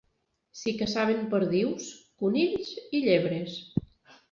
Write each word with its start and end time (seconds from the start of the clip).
S'hi 0.61 0.71
caçaven 0.79 1.21
perdius, 1.35 1.91
conills 2.23 2.73
i 3.01 3.05
llebres. 3.07 3.63